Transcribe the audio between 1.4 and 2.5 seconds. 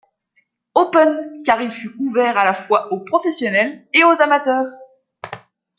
car il fut ouvert à